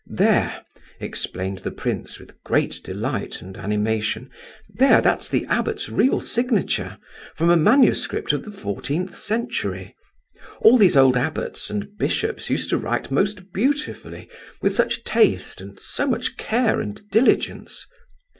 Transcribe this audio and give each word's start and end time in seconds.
"There," 0.09 0.65
explained 0.99 1.59
the 1.59 1.69
prince, 1.69 2.17
with 2.17 2.41
great 2.43 2.81
delight 2.83 3.39
and 3.39 3.55
animation, 3.55 4.31
"there, 4.73 4.99
that's 4.99 5.29
the 5.29 5.45
abbot's 5.45 5.89
real 5.89 6.19
signature—from 6.19 7.49
a 7.51 7.55
manuscript 7.55 8.33
of 8.33 8.43
the 8.43 8.49
fourteenth 8.49 9.15
century. 9.15 9.95
All 10.59 10.79
these 10.79 10.97
old 10.97 11.15
abbots 11.17 11.69
and 11.69 11.95
bishops 11.99 12.49
used 12.49 12.71
to 12.71 12.79
write 12.79 13.11
most 13.11 13.53
beautifully, 13.53 14.27
with 14.59 14.73
such 14.73 15.03
taste 15.03 15.61
and 15.61 15.79
so 15.79 16.07
much 16.07 16.35
care 16.35 16.81
and 16.81 16.99
diligence. 17.11 17.85